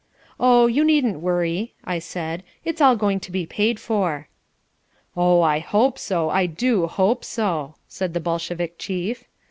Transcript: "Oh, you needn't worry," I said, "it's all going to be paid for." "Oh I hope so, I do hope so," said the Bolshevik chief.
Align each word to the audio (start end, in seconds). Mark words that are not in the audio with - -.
"Oh, 0.39 0.65
you 0.65 0.83
needn't 0.83 1.19
worry," 1.19 1.75
I 1.83 1.99
said, 1.99 2.41
"it's 2.65 2.81
all 2.81 2.95
going 2.95 3.19
to 3.19 3.31
be 3.31 3.45
paid 3.45 3.79
for." 3.79 4.29
"Oh 5.15 5.43
I 5.43 5.59
hope 5.59 5.99
so, 5.99 6.31
I 6.31 6.47
do 6.47 6.87
hope 6.87 7.23
so," 7.23 7.75
said 7.87 8.15
the 8.15 8.19
Bolshevik 8.19 8.79
chief. 8.79 9.25